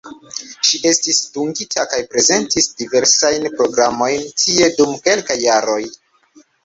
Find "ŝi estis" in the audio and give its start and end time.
0.67-1.17